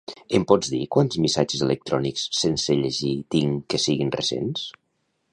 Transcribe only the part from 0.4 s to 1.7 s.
pots dir quants missatges